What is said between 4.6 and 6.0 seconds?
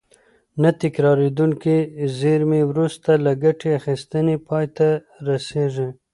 ته رسیږي.